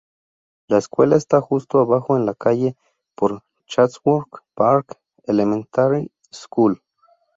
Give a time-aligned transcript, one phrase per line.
[0.67, 2.75] La escuela está justo abajo en la calle
[3.13, 6.81] por Chatsworth Park Elementary School.